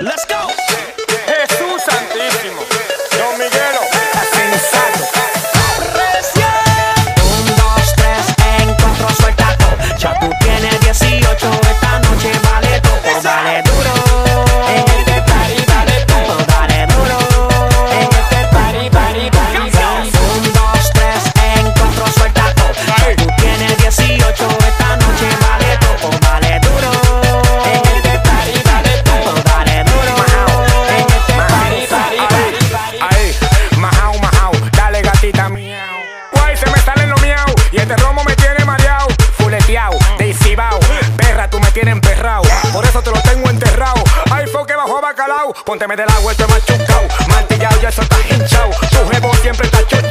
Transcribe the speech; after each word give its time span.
Let's 0.00 0.24
go. 0.24 0.48
Jesús 1.26 1.82
Santísimo. 1.84 2.62
Don 3.18 3.36
Miguelo. 3.36 3.80
Recién. 5.92 6.48
Un, 7.22 7.46
dos, 7.56 7.94
tres, 7.96 8.26
encuentro, 8.62 9.08
suelta. 9.20 9.56
Ya 9.98 10.18
tú 10.18 10.30
tienes 10.40 10.80
18, 10.80 11.50
bajo 44.80 44.96
a 44.96 45.00
bacalao. 45.00 45.52
Pónteme 45.64 45.96
del 45.96 46.08
agua, 46.08 46.32
esto 46.32 46.48
machucao. 46.48 47.02
Martillao, 47.28 47.80
ya 47.80 47.88
eso 47.88 48.02
está 48.02 48.16
hinchao. 48.30 48.70
Tu 48.90 49.10
jevo 49.10 49.34
siempre 49.34 49.66
está 49.66 49.86
chuchao. 49.86 50.09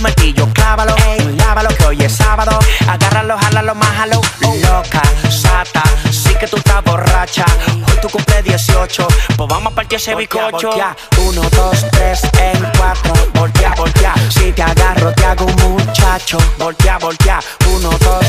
martillo, 0.00 0.48
clávalo, 0.52 0.94
lávalo 1.36 1.68
que 1.76 1.84
hoy 1.84 2.02
es 2.02 2.16
sábalo, 2.16 2.58
agárralo, 2.88 3.36
jálalo, 3.38 3.74
májalo, 3.74 4.20
oh. 4.44 4.54
loca, 4.54 5.02
sata, 5.30 5.82
sí 6.10 6.34
que 6.38 6.46
tú 6.46 6.56
estás 6.56 6.82
borracha, 6.84 7.44
hoy 7.68 7.98
tu 8.00 8.08
cumple 8.08 8.42
18, 8.42 9.06
pues 9.36 9.48
vamos 9.48 9.72
a 9.72 9.74
partir 9.74 9.96
ese 9.96 10.14
bizcocho. 10.14 10.70
Uno, 11.18 11.42
dos, 11.50 11.86
tres, 11.92 12.22
en 12.38 12.70
cuatro, 12.78 13.12
voltea, 13.34 13.74
voltea, 13.76 14.14
si 14.30 14.52
te 14.52 14.62
agarro 14.62 15.12
te 15.12 15.24
hago 15.24 15.46
un 15.46 15.56
muchacho, 15.76 16.38
voltea, 16.58 16.98
voltea, 16.98 17.40
uno, 17.74 17.90
dos, 17.90 18.19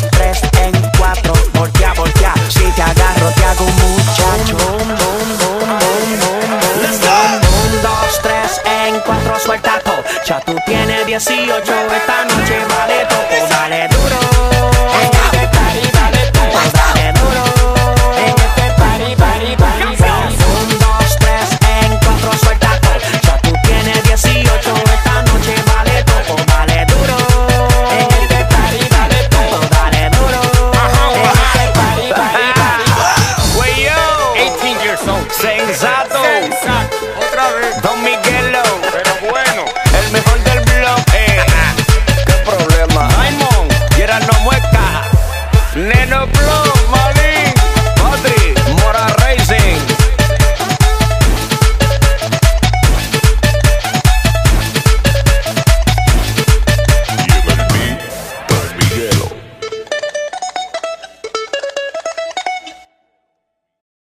cuatro 9.06 9.40
suelta 9.40 9.80
todo. 9.80 10.04
Ya 10.26 10.40
tú 10.42 10.56
tienes 10.66 11.06
18, 11.06 11.58
esta 11.58 12.26
noche 12.26 12.66
vale. 12.70 12.91